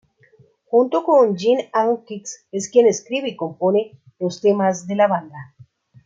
Junto 0.65 1.03
con 1.03 1.37
Jim 1.37 1.59
Adkins, 1.73 2.47
es 2.51 2.69
quien 2.71 2.87
escribe 2.87 3.29
y 3.29 3.35
compone 3.35 4.01
los 4.17 4.41
temas 4.41 4.87
de 4.87 4.95
la 4.95 5.07
banda. 5.07 5.53